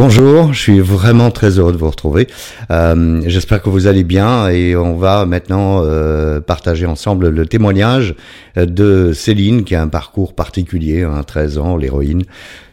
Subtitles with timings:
[0.00, 2.28] Bonjour, je suis vraiment très heureux de vous retrouver.
[2.70, 8.14] Euh, J'espère que vous allez bien et on va maintenant euh, partager ensemble le témoignage
[8.54, 12.22] de Céline qui a un parcours particulier, hein, 13 ans, l'héroïne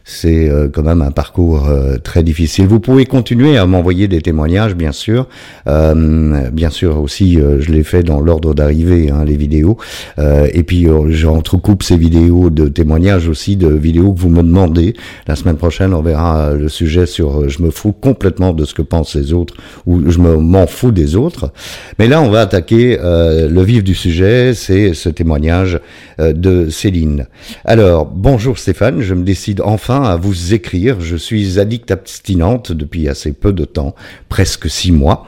[0.08, 2.68] c'est euh, quand même un parcours euh, très difficile.
[2.68, 5.26] Vous pouvez continuer à m'envoyer des témoignages, bien sûr.
[5.66, 9.76] Euh, bien sûr aussi, je l'ai fait dans l'ordre d'arrivée, hein, les vidéos.
[10.18, 14.94] et puis j'entrecoupe ces vidéos de témoignages aussi, de vidéos que vous me demandez.
[15.26, 18.82] La semaine prochaine, on verra le sujet sur je me fous complètement de ce que
[18.82, 19.54] pensent les autres
[19.86, 21.52] ou je m'en fous des autres.
[21.98, 25.80] Mais là, on va attaquer le vif du sujet, c'est ce témoignage
[26.18, 27.26] de Céline.
[27.64, 31.00] Alors, bonjour Stéphane, je me décide enfin à vous écrire.
[31.00, 33.94] Je suis addict abstinente depuis assez peu de temps,
[34.28, 35.26] presque six mois.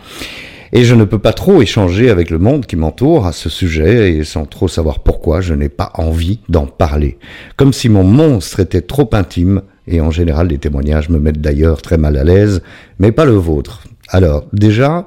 [0.72, 4.12] Et je ne peux pas trop échanger avec le monde qui m'entoure à ce sujet
[4.12, 7.18] et sans trop savoir pourquoi je n'ai pas envie d'en parler.
[7.56, 11.80] Comme si mon monstre était trop intime et en général les témoignages me mettent d'ailleurs
[11.80, 12.62] très mal à l'aise,
[12.98, 13.84] mais pas le vôtre.
[14.10, 15.06] Alors déjà,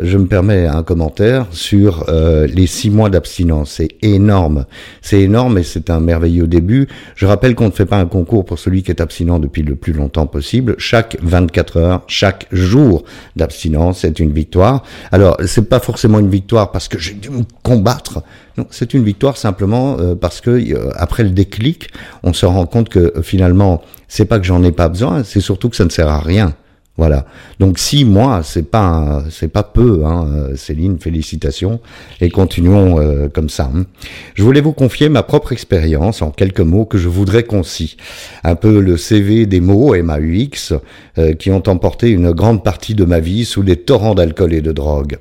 [0.00, 3.74] je me permets un commentaire sur euh, les six mois d'abstinence.
[3.76, 4.66] C'est énorme,
[5.02, 6.88] c'est énorme et c'est un merveilleux début.
[7.14, 9.76] Je rappelle qu'on ne fait pas un concours pour celui qui est abstinent depuis le
[9.76, 10.74] plus longtemps possible.
[10.78, 13.04] Chaque 24 heures, chaque jour
[13.36, 14.82] d'abstinence est une victoire.
[15.12, 18.24] Alors c'est pas forcément une victoire parce que j'ai dû me combattre.
[18.58, 21.90] Non, c'est une victoire simplement euh, parce que euh, après le déclic,
[22.24, 25.68] on se rend compte que finalement, c'est pas que j'en ai pas besoin, c'est surtout
[25.68, 26.52] que ça ne sert à rien.
[27.00, 27.24] Voilà.
[27.60, 30.98] Donc six mois, c'est pas c'est pas peu, hein, Céline.
[30.98, 31.80] Félicitations
[32.20, 33.70] et continuons euh, comme ça.
[33.74, 33.86] Hein.
[34.34, 37.96] Je voulais vous confier ma propre expérience en quelques mots que je voudrais concis.
[38.44, 40.74] Un peu le CV des mots MAUX
[41.16, 44.60] euh, qui ont emporté une grande partie de ma vie sous les torrents d'alcool et
[44.60, 45.16] de drogue.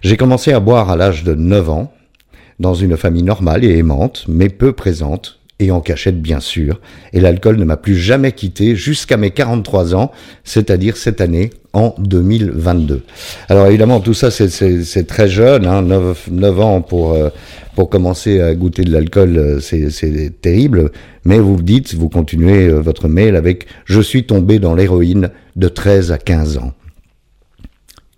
[0.00, 1.92] J'ai commencé à boire à l'âge de 9 ans
[2.58, 6.80] dans une famille normale et aimante, mais peu présente, et en cachette bien sûr,
[7.12, 10.10] et l'alcool ne m'a plus jamais quitté jusqu'à mes 43 ans,
[10.44, 13.02] c'est-à-dire cette année en 2022.
[13.48, 17.30] Alors évidemment tout ça c'est très jeune, hein, 9, 9 ans pour, euh,
[17.74, 20.90] pour commencer à goûter de l'alcool, euh, c'est terrible,
[21.24, 25.68] mais vous dites, vous continuez euh, votre mail avec⁇ Je suis tombé dans l'héroïne de
[25.68, 26.72] 13 à 15 ans⁇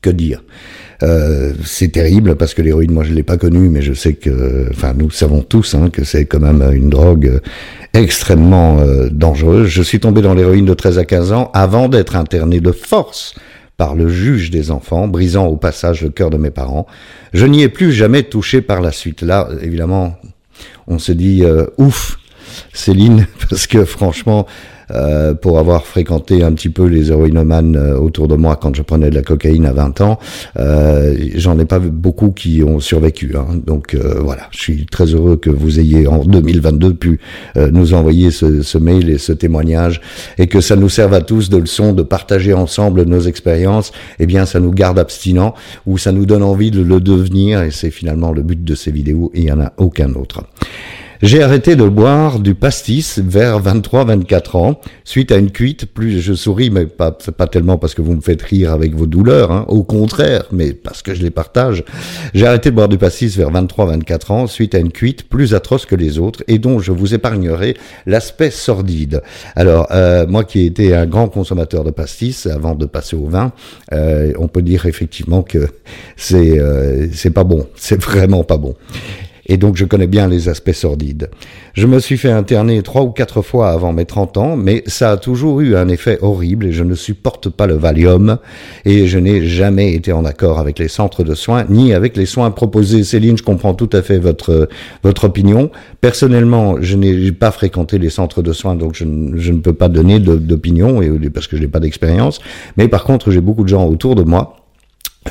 [0.01, 0.43] Que dire?
[1.05, 4.69] Euh, c'est terrible parce que l'héroïne, moi je l'ai pas connue, mais je sais que,
[4.71, 7.41] enfin nous savons tous hein, que c'est quand même une drogue
[7.93, 9.69] extrêmement euh, dangereuse.
[9.69, 13.35] Je suis tombé dans l'héroïne de 13 à 15 ans avant d'être interné de force
[13.77, 16.87] par le juge des enfants, brisant au passage le cœur de mes parents.
[17.33, 19.23] Je n'y ai plus jamais touché par la suite.
[19.23, 20.17] Là, évidemment,
[20.87, 22.19] on se dit euh, ouf,
[22.73, 24.47] Céline, parce que franchement,
[24.91, 28.83] euh, pour avoir fréquenté un petit peu les héroïnomanes euh, autour de moi quand je
[28.83, 30.19] prenais de la cocaïne à 20 ans,
[30.59, 33.34] euh, j'en ai pas beaucoup qui ont survécu.
[33.37, 33.61] Hein.
[33.67, 37.21] Donc euh, voilà, je suis très heureux que vous ayez en 2022 pu
[37.56, 40.00] nous envoyer ce, ce, mail et ce témoignage
[40.39, 43.93] et que ça nous serve à tous de leçon de partager ensemble nos expériences.
[44.19, 45.55] Eh bien, ça nous garde abstinents
[45.87, 48.91] ou ça nous donne envie de le devenir et c'est finalement le but de ces
[48.91, 50.44] vidéos et il n'y en a aucun autre.
[51.25, 55.87] J'ai arrêté de boire du pastis vers 23-24 ans, suite à une cuite.
[55.87, 59.07] Plus je souris, mais pas, pas tellement parce que vous me faites rire avec vos
[59.07, 61.83] douleurs, hein, au contraire, mais parce que je les partage.
[62.35, 65.87] J'ai arrêté de boire du pastis vers 23-24 ans, suite à une cuite plus atroce
[65.87, 67.75] que les autres, et dont je vous épargnerai
[68.05, 69.23] l'aspect sordide.
[69.56, 73.29] Alors, euh, moi qui ai été un grand consommateur de pastis avant de passer au
[73.29, 73.55] vin,
[73.95, 75.69] euh, on peut dire effectivement que
[76.19, 78.75] c'est euh, c'est pas bon, c'est vraiment pas bon
[79.47, 81.31] et donc je connais bien les aspects sordides.
[81.75, 85.12] Je me suis fait interner trois ou quatre fois avant mes 30 ans, mais ça
[85.12, 88.38] a toujours eu un effet horrible et je ne supporte pas le Valium
[88.84, 92.27] et je n'ai jamais été en accord avec les centres de soins ni avec les
[92.27, 93.05] soins proposés.
[93.05, 94.69] Céline, je comprends tout à fait votre
[95.03, 95.71] votre opinion.
[96.00, 99.05] Personnellement, je n'ai pas fréquenté les centres de soins, donc je,
[99.37, 101.00] je ne peux pas donner d'opinion
[101.32, 102.41] parce que je n'ai pas d'expérience.
[102.76, 104.64] Mais par contre, j'ai beaucoup de gens autour de moi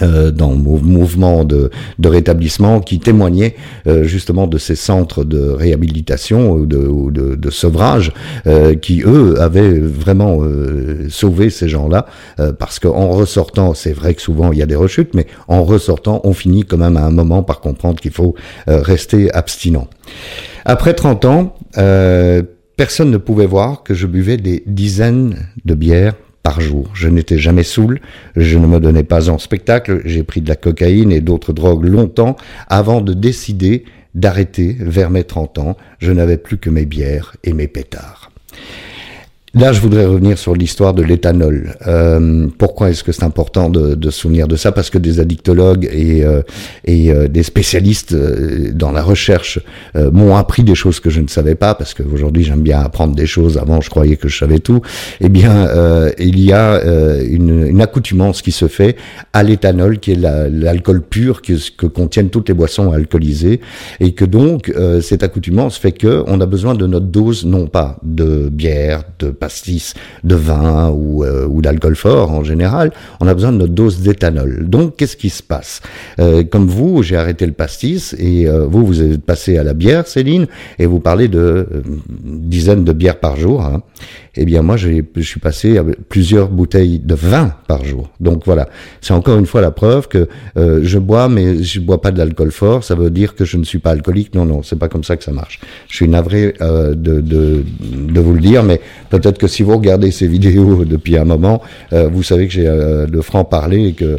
[0.01, 3.55] euh, dans mouvement de, de, rétablissement qui témoignait
[3.85, 8.11] euh, justement de ces centres de réhabilitation ou de, de, de sevrage
[8.47, 10.41] euh, qui eux avaient vraiment
[11.09, 12.07] sauvé ces gens-là
[12.57, 16.21] parce qu'en ressortant c'est vrai que souvent il y a des rechutes mais en ressortant
[16.23, 18.35] on finit quand même à un moment par comprendre qu'il faut
[18.67, 19.87] rester abstinent.
[20.65, 21.55] Après 30 ans
[22.77, 26.89] personne ne pouvait voir que je buvais des dizaines de bières par jour.
[26.93, 28.01] Je n'étais jamais saoul,
[28.35, 31.85] je ne me donnais pas en spectacle, j'ai pris de la cocaïne et d'autres drogues
[31.85, 32.35] longtemps
[32.67, 35.77] avant de décider d'arrêter vers mes 30 ans.
[35.99, 38.29] Je n'avais plus que mes bières et mes pétards.
[39.55, 41.75] Là, je voudrais revenir sur l'histoire de l'éthanol.
[41.85, 44.71] Euh, pourquoi est-ce que c'est important de, de, souvenir de ça?
[44.71, 46.41] Parce que des addictologues et, euh,
[46.85, 49.59] et euh, des spécialistes euh, dans la recherche
[49.93, 53.27] m'ont appris des choses que je ne savais pas, parce qu'aujourd'hui j'aime bien apprendre des
[53.27, 53.59] choses.
[53.59, 54.81] Avant, je croyais que je savais tout.
[55.21, 55.67] Eh bien,
[56.17, 56.81] il y a
[57.21, 58.95] une, une, accoutumance qui se fait
[59.33, 63.61] à l'éthanol, qui est l'alcool pur que, que, contiennent toutes les boissons alcoolisées,
[63.99, 67.99] et que donc cette accoutumance fait que on a besoin de notre dose, non pas
[68.01, 69.93] de bière, de pastis
[70.23, 73.99] de vin ou, euh, ou d'alcool fort en général, on a besoin de notre dose
[73.99, 74.69] d'éthanol.
[74.69, 75.81] Donc qu'est-ce qui se passe?
[76.19, 79.73] Euh, Comme vous, j'ai arrêté le pastis et euh, vous, vous êtes passé à la
[79.73, 80.47] bière, Céline,
[80.79, 81.67] et vous parlez de
[82.23, 83.65] dizaines de bières par jour.
[83.65, 83.81] Hein
[84.35, 88.09] eh bien moi je suis passé à plusieurs bouteilles de vin par jour.
[88.19, 88.67] Donc voilà,
[88.99, 92.17] c'est encore une fois la preuve que euh, je bois, mais je bois pas de
[92.17, 92.83] l'alcool fort.
[92.83, 94.33] Ça veut dire que je ne suis pas alcoolique.
[94.33, 95.59] Non, non, c'est pas comme ça que ça marche.
[95.87, 98.81] Je suis navré euh, de, de, de, vous le dire, mais
[99.11, 101.61] peut-être que si vous regardez ces vidéos depuis un moment,
[101.93, 104.17] euh, vous savez que j'ai de franc parler et que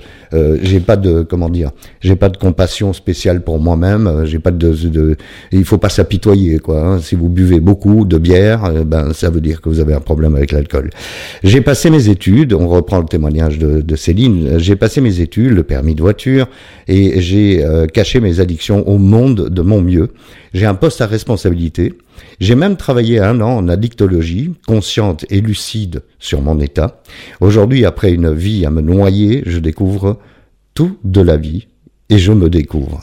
[0.62, 1.70] j'ai pas de comment dire,
[2.00, 4.22] j'ai pas de compassion spéciale pour moi-même.
[4.24, 5.16] j'ai pas de, de,
[5.52, 6.80] il faut pas s'apitoyer quoi.
[6.80, 6.98] Hein.
[7.00, 10.34] Si vous buvez beaucoup de bière, ben ça veut dire que vous avez un problème
[10.36, 10.90] avec l'alcool.
[11.42, 15.52] J'ai passé mes études, on reprend le témoignage de, de Céline, j'ai passé mes études,
[15.52, 16.48] le permis de voiture,
[16.88, 20.10] et j'ai euh, caché mes addictions au monde de mon mieux.
[20.52, 21.94] J'ai un poste à responsabilité.
[22.40, 27.02] J'ai même travaillé un an en addictologie, consciente et lucide sur mon état.
[27.40, 30.18] Aujourd'hui, après une vie à me noyer, je découvre
[30.72, 31.66] tout de la vie
[32.08, 33.02] et je me découvre.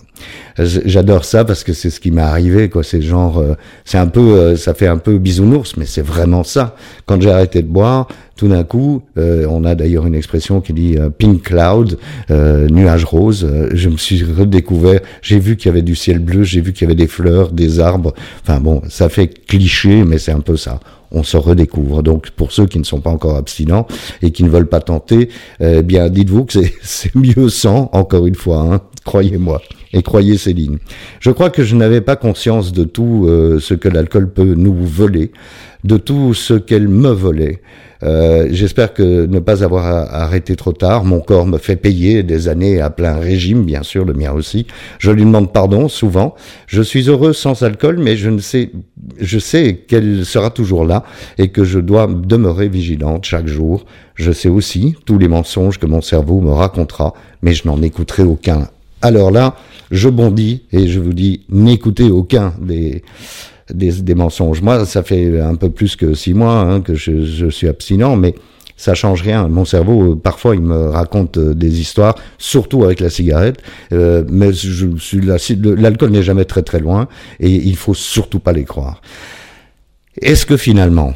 [0.57, 2.83] J'adore ça parce que c'est ce qui m'est arrivé, quoi.
[2.83, 3.53] C'est genre, euh,
[3.85, 6.75] c'est un peu, euh, ça fait un peu bisounours, mais c'est vraiment ça.
[7.06, 10.73] Quand j'ai arrêté de boire, tout d'un coup, euh, on a d'ailleurs une expression qui
[10.73, 13.47] dit pink cloud, nuage rose.
[13.71, 15.00] je me suis redécouvert.
[15.21, 17.51] J'ai vu qu'il y avait du ciel bleu, j'ai vu qu'il y avait des fleurs,
[17.51, 18.13] des arbres.
[18.41, 20.79] Enfin bon, ça fait cliché, mais c'est un peu ça
[21.11, 22.03] on se redécouvre.
[22.03, 23.87] Donc pour ceux qui ne sont pas encore abstinents
[24.21, 25.29] et qui ne veulent pas tenter,
[25.59, 29.61] eh bien dites-vous que c'est mieux sans, encore une fois, hein, croyez-moi
[29.93, 30.79] et croyez Céline.
[31.19, 34.75] Je crois que je n'avais pas conscience de tout euh, ce que l'alcool peut nous
[34.85, 35.31] voler,
[35.83, 37.61] de tout ce qu'elle me volait.
[38.03, 41.03] Euh, J'espère que ne pas avoir arrêté trop tard.
[41.03, 44.65] Mon corps me fait payer des années à plein régime, bien sûr, le mien aussi.
[44.97, 46.35] Je lui demande pardon souvent.
[46.67, 48.71] Je suis heureux sans alcool, mais je ne sais,
[49.19, 51.03] je sais qu'elle sera toujours là
[51.37, 53.85] et que je dois demeurer vigilante chaque jour.
[54.15, 58.23] Je sais aussi tous les mensonges que mon cerveau me racontera, mais je n'en écouterai
[58.23, 58.67] aucun.
[59.01, 59.56] Alors là,
[59.89, 63.03] je bondis et je vous dis, n'écoutez aucun des,
[64.15, 64.62] mensonges.
[64.62, 68.36] Moi, ça fait un peu plus que six mois hein, que je, suis abstinent, mais
[68.77, 69.48] ça change rien.
[69.48, 73.57] Mon cerveau, parfois, il me raconte euh, des histoires, surtout avec la cigarette.
[73.94, 74.50] Euh, mais
[75.77, 77.07] l'alcool n'est jamais très très loin
[77.39, 79.01] et il faut surtout pas les croire.
[80.19, 81.13] Est-ce que finalement,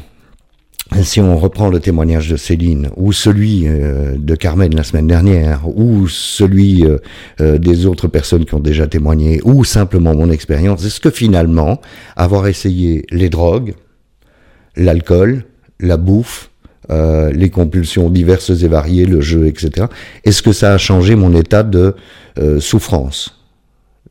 [1.02, 5.62] si on reprend le témoignage de Céline, ou celui euh, de Carmen la semaine dernière,
[5.66, 6.98] ou celui euh,
[7.40, 11.80] euh, des autres personnes qui ont déjà témoigné, ou simplement mon expérience, est-ce que finalement,
[12.14, 13.74] avoir essayé les drogues,
[14.76, 15.44] l'alcool,
[15.80, 16.50] la bouffe,
[16.88, 19.88] les compulsions diverses et variées, le jeu, etc.,
[20.22, 21.96] est-ce que ça a changé mon état de
[22.60, 23.40] souffrance?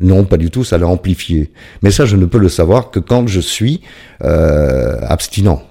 [0.01, 1.54] Non, pas du tout, ça l'a amplifié.
[1.83, 3.80] Mais ça, je ne peux le savoir que quand je suis
[4.19, 5.63] abstinent.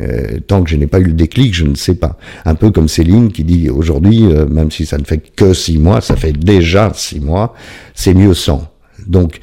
[0.00, 2.18] Euh, tant que je n'ai pas eu le déclic, je ne sais pas.
[2.44, 5.78] Un peu comme Céline qui dit aujourd'hui, euh, même si ça ne fait que six
[5.78, 7.54] mois, ça fait déjà six mois,
[7.94, 8.70] c'est mieux sans.
[9.06, 9.40] Donc,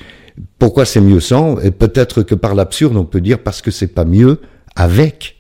[0.60, 1.60] pourquoi c'est mieux sans?
[1.62, 4.40] Et peut-être que par l'absurde, on peut dire parce que c'est pas mieux
[4.76, 5.36] avec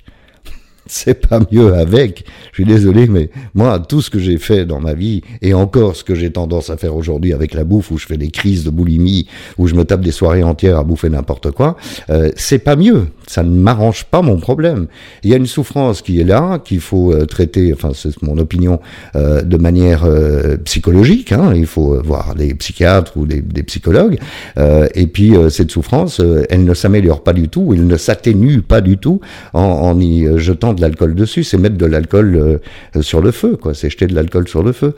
[0.87, 2.25] c'est pas mieux avec.
[2.55, 5.97] Je suis désolé, mais moi, tout ce que j'ai fait dans ma vie, et encore
[5.97, 8.63] ce que j'ai tendance à faire aujourd'hui avec la bouffe, où je fais des crises
[8.63, 11.75] de boulimie, où je me tape des soirées entières à bouffer n'importe quoi,
[12.09, 13.07] euh, c'est pas mieux.
[13.27, 14.87] Ça ne m'arrange pas mon problème.
[15.23, 18.37] Il y a une souffrance qui est là, qu'il faut euh, traiter, enfin c'est mon
[18.37, 18.79] opinion,
[19.15, 21.31] euh, de manière euh, psychologique.
[21.31, 24.17] Hein, il faut voir des psychiatres ou des, des psychologues.
[24.57, 28.97] et puis cette souffrance, elle ne s'améliore pas du tout, elle ne s'atténue pas du
[28.97, 29.19] tout
[29.53, 33.57] en, en y jetant de l'alcool dessus, c'est mettre de l'alcool euh, sur le feu,
[33.57, 33.73] quoi.
[33.73, 34.93] C'est jeter de l'alcool sur le feu.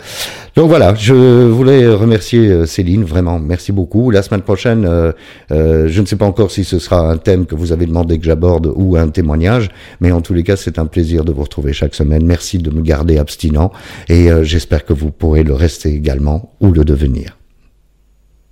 [0.56, 4.12] Donc voilà, je voulais remercier euh, Céline, vraiment, merci beaucoup.
[4.12, 5.12] La semaine prochaine, euh,
[5.50, 8.26] je ne sais pas encore si ce sera un thème que vous avez demandé que
[8.26, 9.70] j'aborde ou un témoignage,
[10.02, 12.26] mais en tous les cas, c'est un plaisir de vous retrouver chaque semaine.
[12.26, 13.72] Merci de me garder abstinent
[14.10, 17.37] et j'espère que vous pourrez le rester également ou le devenir.